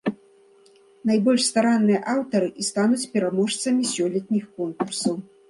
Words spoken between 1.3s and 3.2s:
старанныя аўтары і стануць